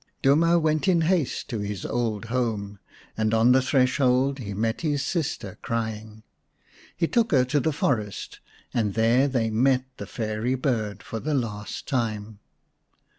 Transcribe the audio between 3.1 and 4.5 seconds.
and on the threshold